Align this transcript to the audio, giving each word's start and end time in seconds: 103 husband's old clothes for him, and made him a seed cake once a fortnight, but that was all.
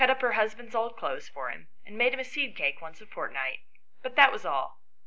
103 0.01 0.33
husband's 0.33 0.73
old 0.73 0.97
clothes 0.97 1.27
for 1.29 1.51
him, 1.51 1.67
and 1.85 1.95
made 1.95 2.11
him 2.11 2.19
a 2.19 2.23
seed 2.23 2.55
cake 2.55 2.81
once 2.81 2.99
a 3.01 3.05
fortnight, 3.05 3.59
but 4.01 4.15
that 4.15 4.31
was 4.31 4.43
all. 4.43 4.79